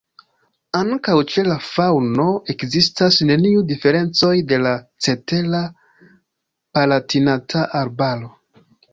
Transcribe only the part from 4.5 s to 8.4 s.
al la cetera Palatinata Arbaro.